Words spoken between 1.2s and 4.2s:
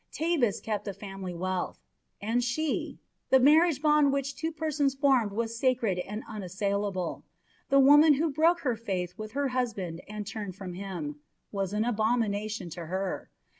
wealth. And she the marriage bond